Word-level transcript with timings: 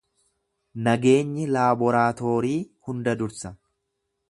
Nageenyi 0.87 1.45
laaboraatoorii 1.57 2.57
hunda 2.89 3.17
dursa. 3.23 3.53